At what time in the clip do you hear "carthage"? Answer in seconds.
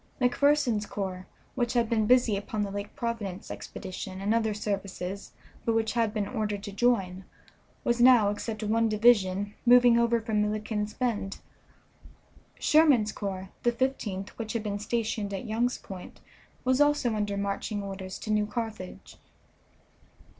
18.47-19.17